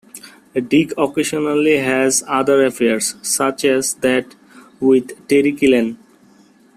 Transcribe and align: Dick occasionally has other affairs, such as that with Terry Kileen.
Dick 0.67 0.93
occasionally 0.97 1.77
has 1.77 2.23
other 2.27 2.65
affairs, 2.65 3.13
such 3.21 3.63
as 3.65 3.93
that 3.93 4.33
with 4.79 5.09
Terry 5.27 5.53
Kileen. 5.53 5.95